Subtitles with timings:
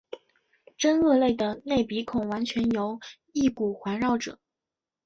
[0.75, 2.99] 真鳄类的内鼻孔完全由
[3.33, 4.39] 翼骨环绕者。